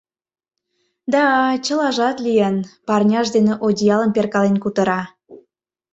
—Да, 1.13 1.25
чылажат 1.65 2.17
лийын,— 2.25 2.55
парняж 2.87 3.27
дене 3.35 3.53
одеялым 3.65 4.11
перкален 4.15 4.55
кутыра. 4.63 5.01